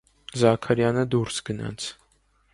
[0.43, 1.91] Զաքարյանը դուրս գնաց: